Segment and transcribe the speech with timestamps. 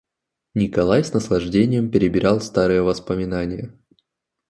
[0.55, 3.79] Николай с наслаждением перебирал старые воспоминания.